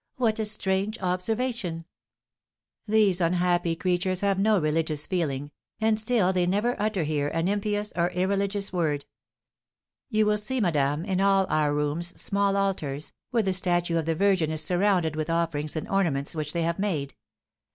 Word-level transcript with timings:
'""What 0.16 0.38
a 0.38 0.46
strange 0.46 0.98
observation!" 1.00 1.84
"These 2.88 3.20
unhappy 3.20 3.76
creatures 3.76 4.22
have 4.22 4.38
no 4.38 4.58
religious 4.58 5.04
feeling, 5.04 5.50
and 5.78 6.00
still 6.00 6.32
they 6.32 6.46
never 6.46 6.74
utter 6.80 7.02
here 7.04 7.28
an 7.28 7.48
impious 7.48 7.92
or 7.94 8.08
irreligious 8.12 8.72
word. 8.72 9.04
You 10.08 10.24
will 10.24 10.38
see, 10.38 10.58
madame, 10.58 11.04
in 11.04 11.20
all 11.20 11.44
our 11.50 11.74
rooms 11.74 12.18
small 12.18 12.56
altars, 12.56 13.12
where 13.30 13.42
the 13.42 13.52
statue 13.52 13.98
of 13.98 14.06
the 14.06 14.14
Virgin 14.14 14.50
is 14.50 14.62
surrounded 14.64 15.16
with 15.16 15.28
offerings 15.28 15.76
and 15.76 15.86
ornaments 15.86 16.34
which 16.34 16.54
they 16.54 16.62
have 16.62 16.78
made. 16.78 17.14